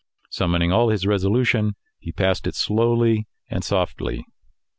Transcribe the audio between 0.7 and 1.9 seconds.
all his resolution,